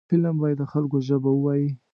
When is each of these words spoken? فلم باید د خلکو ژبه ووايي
فلم 0.09 0.35
باید 0.41 0.57
د 0.61 0.63
خلکو 0.71 0.97
ژبه 1.07 1.29
ووايي 1.33 1.69